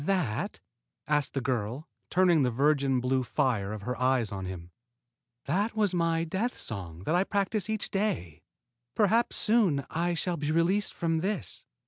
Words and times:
"That?" 0.03 0.59
asked 1.07 1.35
the 1.35 1.41
girl, 1.41 1.87
turning 2.09 2.41
the 2.41 2.49
virgin 2.49 3.01
blue 3.01 3.21
fire 3.23 3.71
of 3.71 3.83
her 3.83 3.95
eyes 4.01 4.31
on 4.31 4.47
him. 4.47 4.71
"That 5.45 5.75
was 5.75 5.93
my 5.93 6.23
death 6.23 6.57
song 6.57 7.03
that 7.03 7.13
I 7.13 7.23
practice 7.23 7.69
each 7.69 7.91
day. 7.91 8.41
Perhaps 8.95 9.35
soon 9.35 9.85
I 9.91 10.15
shall 10.15 10.37
be 10.37 10.51
released 10.51 10.95
from 10.95 11.19
this." 11.19 11.65